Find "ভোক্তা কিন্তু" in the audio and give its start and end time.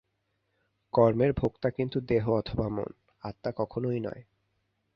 1.33-1.97